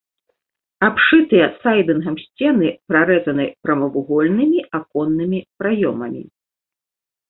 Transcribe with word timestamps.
Абшытыя 0.87 1.47
сайдынгам 1.65 2.15
сцены 2.23 2.67
прарэзаны 2.93 3.45
прамавугольнымі 3.67 4.59
аконнымі 4.83 5.39
праёмамі. 5.63 6.23